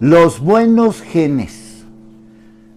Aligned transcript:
Los 0.00 0.40
buenos 0.40 1.02
genes. 1.02 1.84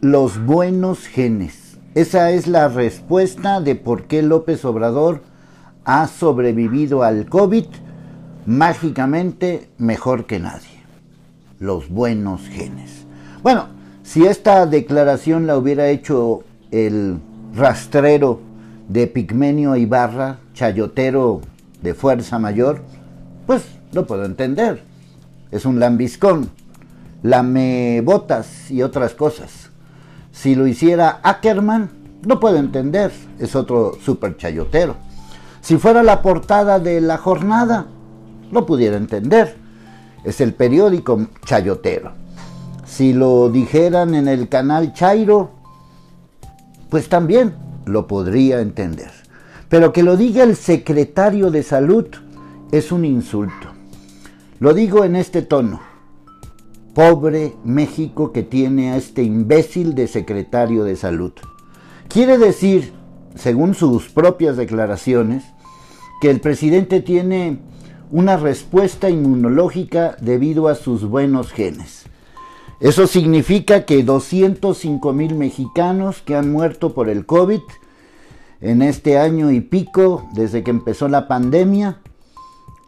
Los 0.00 0.44
buenos 0.44 1.06
genes. 1.06 1.78
Esa 1.94 2.32
es 2.32 2.48
la 2.48 2.66
respuesta 2.66 3.60
de 3.60 3.76
por 3.76 4.08
qué 4.08 4.20
López 4.20 4.64
Obrador 4.64 5.22
ha 5.84 6.08
sobrevivido 6.08 7.04
al 7.04 7.26
COVID 7.26 7.66
mágicamente 8.46 9.68
mejor 9.78 10.26
que 10.26 10.40
nadie. 10.40 10.82
Los 11.60 11.88
buenos 11.88 12.48
genes. 12.48 13.06
Bueno, 13.44 13.68
si 14.02 14.24
esta 14.24 14.66
declaración 14.66 15.46
la 15.46 15.56
hubiera 15.56 15.90
hecho 15.90 16.42
el 16.72 17.20
rastrero 17.54 18.40
de 18.88 19.06
Pigmenio 19.06 19.76
Ibarra, 19.76 20.40
chayotero 20.52 21.42
de 21.80 21.94
fuerza 21.94 22.40
mayor, 22.40 22.82
pues 23.46 23.62
lo 23.92 24.04
puedo 24.04 24.24
entender. 24.24 24.82
Es 25.52 25.64
un 25.64 25.78
lambiscón 25.78 26.50
lame 27.24 28.02
botas 28.02 28.70
y 28.70 28.82
otras 28.82 29.14
cosas. 29.14 29.70
Si 30.30 30.54
lo 30.54 30.66
hiciera 30.66 31.20
Ackerman, 31.22 31.90
no 32.26 32.38
puedo 32.38 32.58
entender, 32.58 33.12
es 33.38 33.56
otro 33.56 33.96
super 34.04 34.36
chayotero. 34.36 34.94
Si 35.62 35.78
fuera 35.78 36.02
la 36.02 36.20
portada 36.20 36.78
de 36.78 37.00
la 37.00 37.16
jornada, 37.16 37.86
lo 38.52 38.66
pudiera 38.66 38.98
entender, 38.98 39.56
es 40.22 40.42
el 40.42 40.52
periódico 40.52 41.28
chayotero. 41.46 42.12
Si 42.84 43.14
lo 43.14 43.48
dijeran 43.48 44.14
en 44.14 44.28
el 44.28 44.50
canal 44.50 44.92
Chairo, 44.92 45.50
pues 46.90 47.08
también 47.08 47.54
lo 47.86 48.06
podría 48.06 48.60
entender. 48.60 49.10
Pero 49.70 49.94
que 49.94 50.02
lo 50.02 50.18
diga 50.18 50.44
el 50.44 50.56
secretario 50.56 51.50
de 51.50 51.62
salud 51.62 52.04
es 52.70 52.92
un 52.92 53.06
insulto. 53.06 53.68
Lo 54.60 54.74
digo 54.74 55.04
en 55.04 55.16
este 55.16 55.40
tono 55.40 55.93
Pobre 56.94 57.54
México 57.64 58.30
que 58.30 58.44
tiene 58.44 58.92
a 58.92 58.96
este 58.96 59.24
imbécil 59.24 59.96
de 59.96 60.06
secretario 60.06 60.84
de 60.84 60.94
salud. 60.94 61.32
Quiere 62.08 62.38
decir, 62.38 62.92
según 63.34 63.74
sus 63.74 64.08
propias 64.08 64.56
declaraciones, 64.56 65.42
que 66.20 66.30
el 66.30 66.40
presidente 66.40 67.00
tiene 67.00 67.58
una 68.12 68.36
respuesta 68.36 69.10
inmunológica 69.10 70.16
debido 70.20 70.68
a 70.68 70.76
sus 70.76 71.04
buenos 71.04 71.50
genes. 71.50 72.04
Eso 72.78 73.08
significa 73.08 73.84
que 73.86 74.04
205 74.04 75.12
mil 75.12 75.34
mexicanos 75.34 76.22
que 76.22 76.36
han 76.36 76.52
muerto 76.52 76.94
por 76.94 77.08
el 77.08 77.26
COVID 77.26 77.60
en 78.60 78.82
este 78.82 79.18
año 79.18 79.50
y 79.50 79.60
pico, 79.60 80.28
desde 80.32 80.62
que 80.62 80.70
empezó 80.70 81.08
la 81.08 81.26
pandemia, 81.26 82.00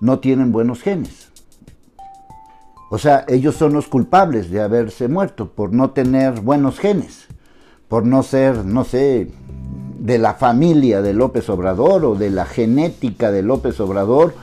no 0.00 0.20
tienen 0.20 0.52
buenos 0.52 0.80
genes. 0.80 1.32
O 2.88 2.98
sea, 2.98 3.24
ellos 3.28 3.56
son 3.56 3.72
los 3.72 3.88
culpables 3.88 4.50
de 4.50 4.60
haberse 4.60 5.08
muerto 5.08 5.50
por 5.50 5.72
no 5.72 5.90
tener 5.90 6.40
buenos 6.40 6.78
genes, 6.78 7.26
por 7.88 8.06
no 8.06 8.22
ser, 8.22 8.64
no 8.64 8.84
sé, 8.84 9.28
de 9.98 10.18
la 10.18 10.34
familia 10.34 11.02
de 11.02 11.12
López 11.12 11.48
Obrador 11.48 12.04
o 12.04 12.14
de 12.14 12.30
la 12.30 12.44
genética 12.44 13.32
de 13.32 13.42
López 13.42 13.80
Obrador 13.80 14.34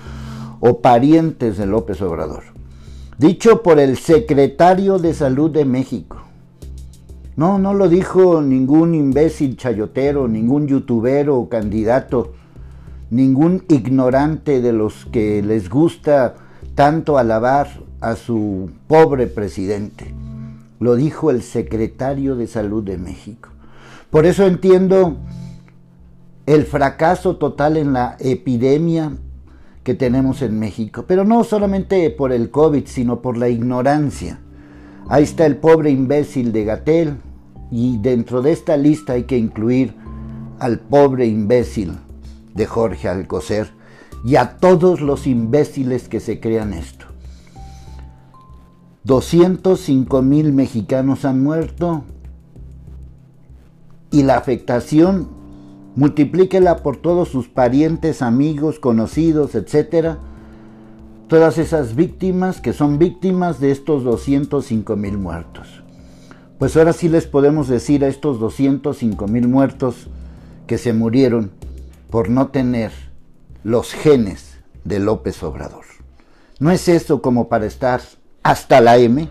o 0.59 0.79
parientes 0.79 1.57
de 1.57 1.65
López 1.65 2.01
Obrador. 2.01 2.43
Dicho 3.17 3.63
por 3.63 3.79
el 3.79 3.97
secretario 3.97 4.99
de 4.99 5.13
Salud 5.13 5.49
de 5.51 5.63
México. 5.63 6.17
No, 7.35 7.59
no 7.59 7.73
lo 7.73 7.87
dijo 7.87 8.41
ningún 8.41 8.93
imbécil 8.93 9.55
chayotero, 9.55 10.27
ningún 10.27 10.67
youtubero 10.67 11.37
o 11.37 11.49
candidato, 11.49 12.33
ningún 13.09 13.63
ignorante 13.69 14.61
de 14.61 14.73
los 14.73 15.05
que 15.05 15.41
les 15.41 15.69
gusta 15.69 16.35
tanto 16.75 17.17
alabar 17.17 17.67
a 18.03 18.17
su 18.17 18.69
pobre 18.87 19.27
presidente. 19.27 20.13
Lo 20.79 20.95
dijo 20.95 21.31
el 21.31 21.41
secretario 21.41 22.35
de 22.35 22.47
Salud 22.47 22.83
de 22.83 22.97
México. 22.97 23.49
Por 24.09 24.25
eso 24.25 24.45
entiendo 24.45 25.17
el 26.45 26.65
fracaso 26.65 27.37
total 27.37 27.77
en 27.77 27.93
la 27.93 28.17
epidemia 28.19 29.13
que 29.83 29.93
tenemos 29.93 30.41
en 30.41 30.59
México, 30.59 31.05
pero 31.07 31.23
no 31.23 31.45
solamente 31.45 32.09
por 32.09 32.33
el 32.33 32.51
COVID, 32.51 32.83
sino 32.85 33.21
por 33.21 33.37
la 33.37 33.47
ignorancia. 33.47 34.39
Ahí 35.07 35.23
está 35.23 35.45
el 35.45 35.57
pobre 35.57 35.89
imbécil 35.89 36.51
de 36.51 36.65
Gatel 36.65 37.17
y 37.71 37.97
dentro 37.99 38.41
de 38.41 38.51
esta 38.51 38.75
lista 38.75 39.13
hay 39.13 39.23
que 39.23 39.37
incluir 39.37 39.95
al 40.59 40.79
pobre 40.79 41.25
imbécil 41.25 41.93
de 42.53 42.65
Jorge 42.65 43.07
Alcocer 43.07 43.71
y 44.25 44.35
a 44.35 44.57
todos 44.57 44.99
los 44.99 45.25
imbéciles 45.25 46.09
que 46.09 46.19
se 46.19 46.41
crean 46.41 46.73
esto. 46.73 47.12
205 49.03 50.21
mil 50.21 50.53
mexicanos 50.53 51.25
han 51.25 51.43
muerto 51.43 52.05
y 54.11 54.23
la 54.23 54.37
afectación 54.37 55.27
multiplíquela 55.95 56.77
por 56.77 56.97
todos 56.97 57.27
sus 57.27 57.49
parientes, 57.49 58.21
amigos, 58.21 58.79
conocidos, 58.79 59.55
etcétera. 59.55 60.19
Todas 61.27 61.57
esas 61.57 61.95
víctimas 61.95 62.61
que 62.61 62.71
son 62.71 62.97
víctimas 62.97 63.59
de 63.59 63.71
estos 63.71 64.03
205 64.03 64.95
mil 64.95 65.17
muertos. 65.17 65.83
Pues 66.57 66.77
ahora 66.77 66.93
sí 66.93 67.09
les 67.09 67.27
podemos 67.27 67.67
decir 67.67 68.05
a 68.05 68.07
estos 68.07 68.39
205 68.39 69.27
mil 69.27 69.49
muertos 69.49 70.07
que 70.65 70.77
se 70.77 70.93
murieron 70.93 71.51
por 72.09 72.29
no 72.29 72.47
tener 72.47 72.91
los 73.63 73.91
genes 73.91 74.59
de 74.85 74.99
López 74.99 75.43
Obrador. 75.43 75.83
¿No 76.59 76.71
es 76.71 76.87
eso 76.87 77.21
como 77.21 77.49
para 77.49 77.65
estar 77.65 78.01
hasta 78.43 78.81
la 78.81 78.97
M? 78.97 79.29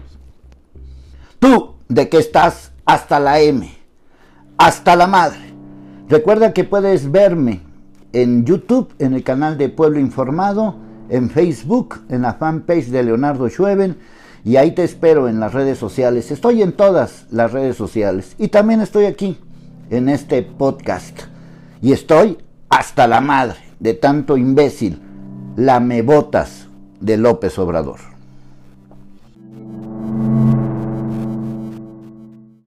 ¿Tú 1.39 1.75
de 1.89 2.09
qué 2.09 2.19
estás 2.19 2.73
hasta 2.85 3.21
la 3.21 3.41
M? 3.41 3.71
Hasta 4.57 4.97
la 4.97 5.07
madre. 5.07 5.53
Recuerda 6.09 6.53
que 6.53 6.65
puedes 6.65 7.11
verme 7.11 7.61
en 8.13 8.45
YouTube, 8.45 8.93
en 8.99 9.15
el 9.15 9.23
canal 9.23 9.57
de 9.59 9.69
Pueblo 9.69 10.01
Informado, 10.01 10.77
en 11.09 11.31
Facebook, 11.31 12.01
en 12.09 12.23
la 12.23 12.35
fanpage 12.35 12.87
de 12.87 13.03
Leonardo 13.03 13.49
Schueben, 13.49 13.97
y 14.45 14.57
ahí 14.57 14.73
te 14.73 14.85
espero 14.85 15.29
en 15.29 15.41
las 15.41 15.53
redes 15.53 15.79
sociales. 15.79 16.31
Estoy 16.31 16.63
en 16.63 16.73
todas 16.73 17.27
las 17.31 17.53
redes 17.53 17.77
sociales 17.77 18.35
y 18.39 18.49
también 18.49 18.81
estoy 18.81 19.07
aquí 19.07 19.39
en 19.91 20.09
este 20.09 20.43
podcast. 20.43 21.21
Y 21.81 21.93
estoy 21.93 22.39
hasta 22.69 23.07
la 23.07 23.21
madre 23.21 23.59
de 23.79 23.95
tanto 23.95 24.37
imbécil, 24.37 25.01
lamebotas 25.57 26.69
de 27.01 27.17
López 27.17 27.59
Obrador. 27.59 28.12